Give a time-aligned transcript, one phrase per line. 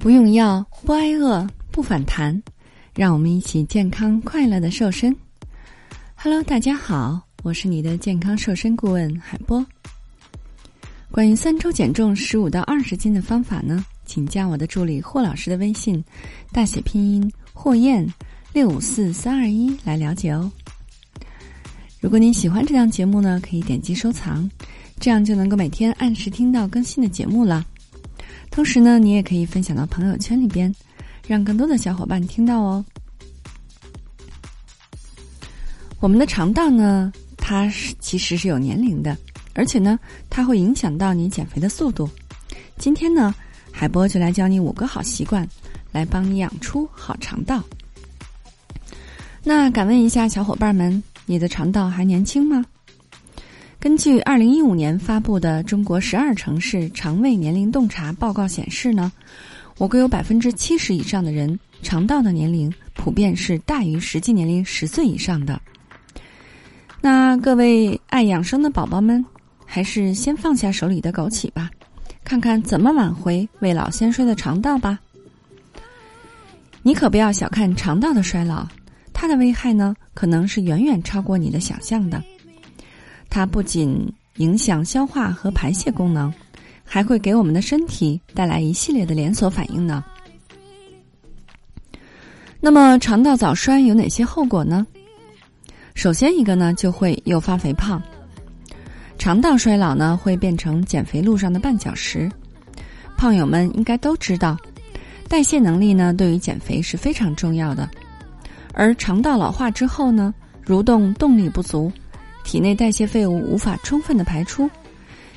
[0.00, 2.42] 不用药，不挨饿，不反弹，
[2.94, 5.14] 让我们一起健康快乐的瘦身。
[6.14, 9.64] Hello，大家好，我是你的健康瘦身顾问海波。
[11.10, 16.02] 关于三周减重十五到二十斤的方法呢，请加我的助理霍老师的微信，
[16.50, 18.10] 大写拼音霍燕
[18.54, 20.50] 六五四三二一来了解哦。
[22.00, 24.50] 如果您喜欢这档节目呢，可以点击收藏，
[24.98, 27.66] 这样就能够每天按时听到更新的节目了。
[28.50, 30.74] 同时呢，你也可以分享到朋友圈里边，
[31.26, 32.84] 让更多的小伙伴听到哦。
[36.00, 39.16] 我们的肠道呢，它是其实是有年龄的，
[39.54, 42.08] 而且呢，它会影响到你减肥的速度。
[42.76, 43.34] 今天呢，
[43.70, 45.46] 海波就来教你五个好习惯，
[45.92, 47.62] 来帮你养出好肠道。
[49.44, 52.64] 那敢问一下小伙伴们，你的肠道还年轻吗？
[53.80, 59.10] 根据二零一五年发布的中国十二城市肠胃年龄洞察报告显示呢，
[59.78, 65.58] 我国有百分之七十以上的人肠道的年龄普遍是大于实际年龄十岁以上的。
[67.00, 69.24] 那各位爱养生的宝宝们，
[69.64, 71.70] 还是先放下手里的枸杞吧，
[72.22, 75.00] 看看怎么挽回未老先衰的肠道吧。
[76.82, 78.68] 你可不要小看肠道的衰老，
[79.14, 82.22] 它的危害呢，可能是远远超过你的想象的。
[83.30, 86.30] 它不仅影响消化和排泄功能，
[86.84, 90.04] 还会给我们的身体带来一系列的连锁反应呢。
[92.60, 94.86] 那么，肠道早衰有哪些后果呢？
[95.94, 98.02] 首先一个呢，就会诱发肥胖。
[99.16, 102.30] 肠道衰老呢，会变成减肥路上的绊脚石。
[103.16, 104.56] 胖友们应该都知道，
[105.28, 107.88] 代谢能力呢，对于减肥是非常重要的。
[108.72, 110.34] 而肠道老化之后呢，
[110.66, 111.92] 蠕动动力不足。
[112.44, 114.68] 体内代谢废物无法充分的排出，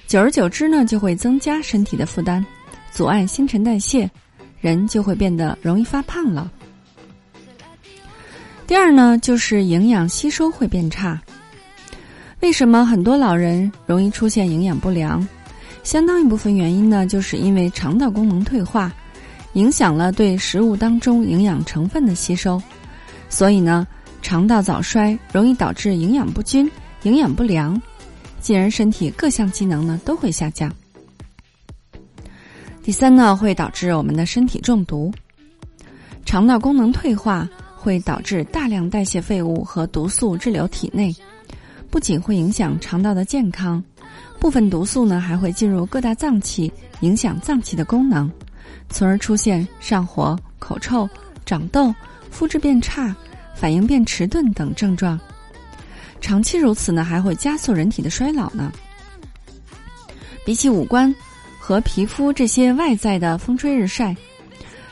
[0.07, 2.43] 久而久之呢，就会增加身体的负担，
[2.91, 4.09] 阻碍新陈代谢，
[4.59, 6.51] 人就会变得容易发胖了。
[8.65, 11.21] 第二呢，就是营养吸收会变差。
[12.39, 15.25] 为什么很多老人容易出现营养不良？
[15.83, 18.91] 相当一部分原因呢，就是因为肠道功能退化，
[19.53, 22.61] 影响了对食物当中营养成分的吸收，
[23.29, 23.85] 所以呢，
[24.21, 26.69] 肠道早衰容易导致营养不均。
[27.03, 27.79] 营养不良，
[28.39, 30.73] 进而身体各项机能呢都会下降。
[32.81, 35.09] 第三呢，会导致我们的身体中毒。
[36.25, 41.15] 肠道功能退化会导致大量代谢废物和毒素滞留体内，
[41.89, 43.83] 不仅会影响肠道的健康，
[44.39, 46.71] 部分毒素呢还会进入各大脏器，
[47.01, 48.31] 影响脏器的功能，
[48.89, 51.07] 从而出现上火、口臭、
[51.45, 51.93] 长痘、
[52.29, 53.13] 肤质变差、
[53.53, 55.19] 反应变迟钝等症状。
[56.23, 58.71] 长期如此呢，还会加速人体的衰老呢。
[60.45, 61.13] 比起五官
[61.59, 64.15] 和皮肤这些外在的风吹日晒，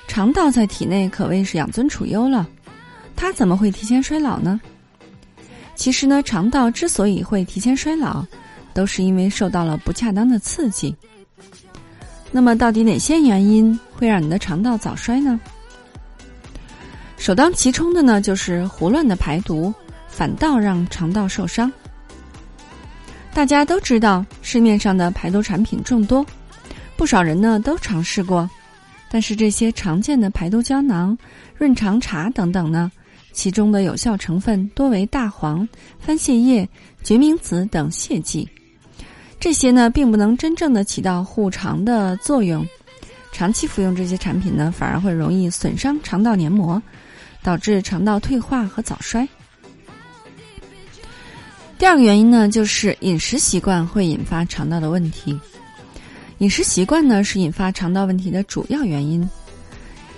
[0.09, 2.45] 肠道在体内可谓是养尊处优了。
[3.15, 4.59] 它怎么会提前衰老呢？
[5.73, 8.25] 其实呢，肠道之所以会提前衰老，
[8.73, 10.93] 都是因为受到了不恰当的刺激。
[12.29, 15.39] 那么，到底哪些原因会让你的肠道早衰呢？
[17.17, 19.73] 首当其冲的呢，就是胡乱的排毒。
[20.21, 21.73] 反倒让肠道受伤。
[23.33, 26.23] 大家都知道，市面上的排毒产品众多，
[26.95, 28.47] 不少人呢都尝试过。
[29.09, 31.17] 但是这些常见的排毒胶囊、
[31.57, 32.91] 润肠茶等等呢，
[33.31, 35.67] 其中的有效成分多为大黄、
[35.97, 36.69] 番泻叶、
[37.01, 38.47] 决明子等泻剂，
[39.39, 42.63] 这些呢并不能真正的起到护肠的作用。
[43.31, 46.79] 长期服用这些产品呢，反而会容易损伤肠道黏膜，
[47.41, 49.27] 导致肠道退化和早衰。
[51.81, 55.35] 第二个原因呢，就是饮食习惯会引发肠道的问题。
[56.37, 59.27] 饮食习惯呢，是引发肠道问题的主要原因。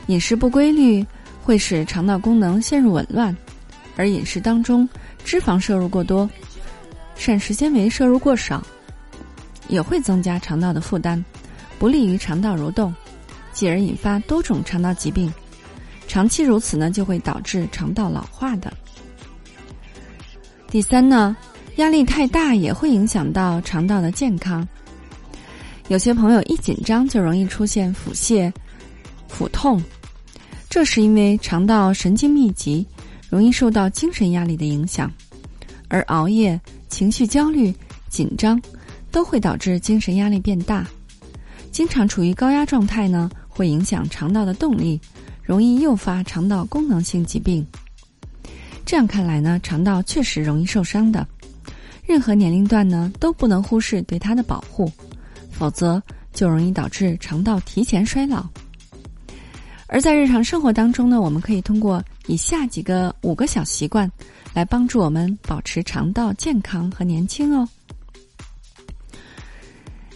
[0.07, 1.07] 饮食不规律
[1.41, 3.34] 会使肠道功能陷入紊乱，
[3.96, 4.88] 而饮食当中
[5.24, 6.30] 脂肪摄入过多、
[7.15, 8.62] 膳食纤维摄入过少，
[9.69, 11.24] 也会增加肠道的负担，
[11.80, 12.94] 不利于肠道蠕动，
[13.54, 15.33] 继而引发多种肠道疾病。
[16.09, 18.69] 长期如此呢，就会导致肠道老化的。
[20.68, 21.33] 第三呢。
[21.78, 24.68] 压力太大也会影响到肠道的健康。
[25.88, 28.52] 有些朋友一紧张就容易出现腹泻、
[29.28, 29.81] 腹痛，
[30.70, 32.86] 这是因为肠道神经密集，
[33.28, 35.12] 容易受到精神压力的影响。
[35.88, 36.60] 而熬夜、
[36.90, 37.74] 情绪焦虑、
[38.08, 38.62] 紧张，
[39.12, 40.88] 都会导致精神压力变大。
[41.72, 45.02] 经常处于高压状态呢，会影响肠道的动力，
[45.42, 47.66] 容易诱发肠道功能性疾病。
[48.86, 51.28] 这样看来呢，肠道确实容易受伤的。
[52.06, 54.92] 任何年龄段呢都不能忽视对它的保护，
[55.52, 56.02] 否则
[56.34, 58.46] 就容易导致肠道提前衰老。
[59.88, 64.12] 而在日常生活当中呢，我们可以通过以下几个五个小习惯，
[64.54, 67.68] 来帮助我们保持肠道健康和年轻哦。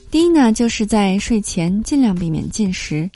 [0.10, 3.10] 第一呢，就是在睡前尽量避免进食。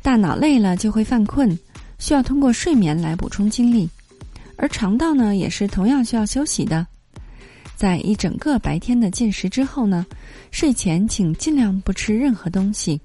[0.00, 1.58] 大脑累了就会犯困，
[1.98, 3.88] 需要通过睡眠来补充精力，
[4.56, 6.86] 而肠道呢也是同样需要休息的。
[7.82, 10.06] 在一整个白天的进食之后呢，
[10.52, 13.00] 睡前请尽量不吃任何东西，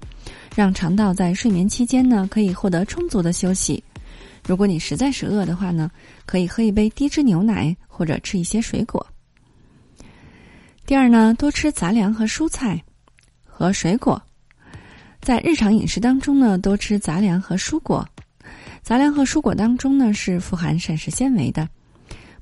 [0.54, 3.82] 让肠道在睡眠期间呢可以获得充足的休息。
[4.46, 5.90] 如果你实在是饿的话呢，
[6.24, 9.04] 可以喝一杯低脂牛奶或者吃一些水果。
[10.86, 12.80] 第二呢，多吃杂粮和蔬菜
[13.44, 14.22] 和水果，
[15.20, 18.08] 在日常饮食当中呢，多吃杂粮和蔬果。
[18.84, 21.68] 杂粮和蔬果当中呢是富含膳食纤维的。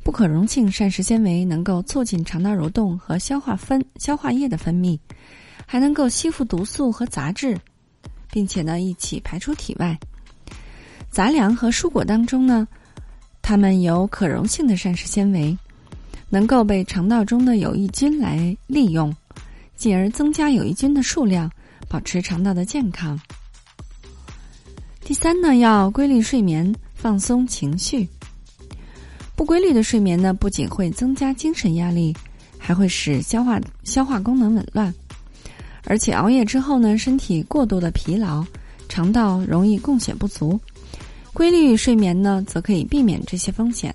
[0.06, 4.96] 不可溶性膳食纤维能够促进肠道蠕动和消化分消化液的分泌，
[5.66, 7.58] 还能够吸附毒素和杂质，
[8.30, 9.98] 并且呢一起排出体外。
[11.10, 12.68] 杂粮和蔬果当中呢，
[13.42, 15.58] 它们有可溶性的膳食纤维，
[16.30, 19.12] 能够被肠道中的有益菌来利用，
[19.74, 21.50] 进而增加有益菌的数量，
[21.88, 23.20] 保持肠道的健康。
[25.00, 28.08] 第三呢，要规律睡眠，放松情绪。
[29.36, 32.16] 不规律的睡眠呢，不仅会增加精神压力，
[32.58, 34.92] 还会使消化消化功能紊乱，
[35.84, 38.42] 而且熬夜之后呢，身体过度的疲劳，
[38.88, 40.58] 肠道容易供血不足。
[41.34, 43.94] 规律睡眠呢，则可以避免这些风险。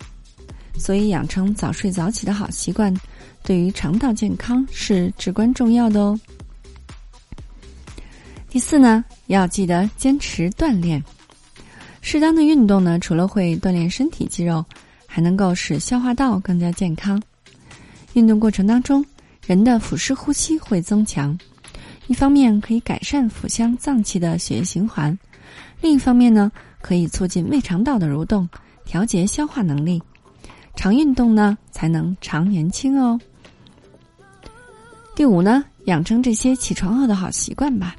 [0.78, 2.96] 所以，养成早睡早起的好习惯，
[3.44, 6.20] 对于肠道健康是至关重要的哦。
[8.48, 11.04] 第四呢，要记得坚持锻炼，
[12.02, 14.64] 适当的运动呢，除了会锻炼身体肌肉。
[15.14, 17.22] 还能够使消化道更加健康。
[18.14, 19.06] 运动过程当中，
[19.46, 21.38] 人的腹式呼吸会增强，
[22.08, 25.18] 一方面可以改善腹腔脏器的血液循环，
[25.82, 26.50] 另一方面呢，
[26.82, 28.48] 可以促进胃肠道的蠕动，
[28.86, 30.02] 调节消化能力。
[30.78, 33.20] 常运动呢，才能常年轻哦。
[35.14, 37.98] 第五呢，养成这些起床后的好习惯吧，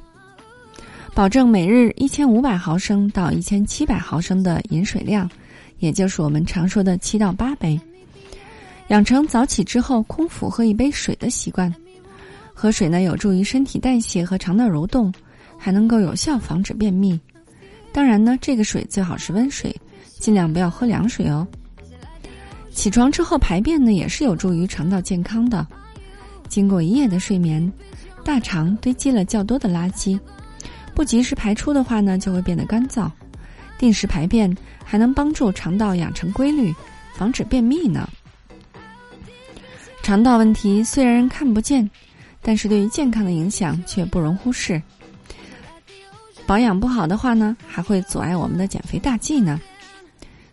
[1.13, 5.29] 保证每日一千五百毫升到一千七百毫升的饮水量。
[5.79, 7.79] 也就是我们常说的七到八杯，
[8.87, 11.73] 养成早起之后空腹喝一杯水的习惯。
[12.53, 15.11] 喝水呢，有助于身体代谢和肠道蠕动，
[15.57, 17.19] 还能够有效防止便秘。
[17.91, 19.75] 当然呢，这个水最好是温水，
[20.19, 21.47] 尽量不要喝凉水哦。
[22.71, 25.65] 起床之后排便呢，也是有助于肠道健康的。
[26.47, 27.71] 经过一夜的睡眠，
[28.23, 30.19] 大肠堆积了较多的垃圾，
[30.93, 33.09] 不及时排出的话呢，就会变得干燥。
[33.77, 36.73] 定时排便还能帮助肠道养成规律，
[37.13, 38.07] 防止便秘呢。
[40.01, 41.89] 肠道问题虽然看不见，
[42.41, 44.81] 但是对于健康的影响却不容忽视。
[46.45, 49.59] 保养不好的话呢，还会阻碍我们的减肥大计呢。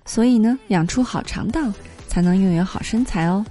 [0.07, 1.61] 所以呢，养出好肠道，
[2.07, 3.45] 才能拥有好身材哦。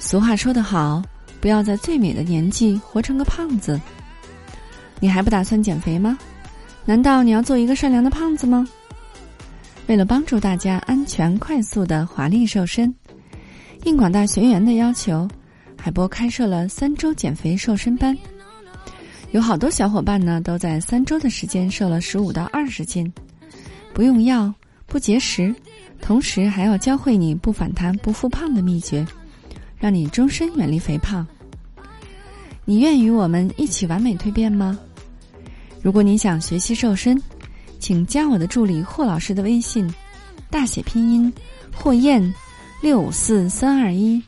[0.00, 1.02] 俗话说得好，
[1.40, 3.80] 不要在最美的年纪活成个胖子。
[5.00, 6.18] 你还不打算减肥吗？
[6.86, 8.66] 难道你要做一个善良的胖子吗？
[9.86, 12.94] 为了帮助大家安全、快速的华丽瘦身，
[13.84, 15.26] 应广大学员的要求，
[15.78, 18.16] 海波开设了三周减肥瘦身班。
[19.30, 23.10] 有好多小伙伴呢，都在三周的时间瘦了十五到二十斤，
[23.92, 24.52] 不用药，
[24.86, 25.54] 不节食，
[26.02, 29.06] 同时还要教会你不反弹、不复胖的秘诀，
[29.78, 31.26] 让你终身远离肥胖。
[32.66, 34.78] 你愿与我们一起完美蜕变吗？
[35.84, 37.20] 如果你想学习瘦身，
[37.78, 39.86] 请加我的助理霍老师的微信，
[40.48, 41.30] 大写拼音
[41.76, 42.34] 霍燕
[42.80, 44.22] 六五四三二一，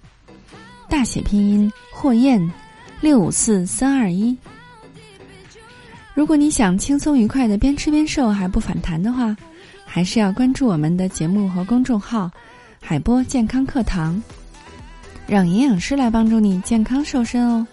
[0.86, 2.38] 大写拼音霍燕
[3.00, 4.36] 六五四三二一。
[6.12, 9.34] 如果你想轻松愉快的边吃边瘦还不反弹的话，
[9.86, 12.30] 还是要关注我们的节目和公众号
[12.82, 14.22] “海波健康课堂”，
[15.26, 17.66] 让营养师来帮助你健康瘦身哦。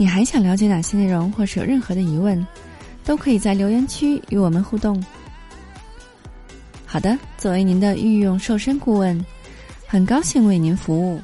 [0.00, 2.46] 你还想了解哪些内容，或是有任何的疑问，
[3.04, 5.04] 都可以在留言区与我们互动。
[6.86, 9.22] 好的，作为您的御用瘦身顾问，
[9.86, 11.20] 很高兴为您服务。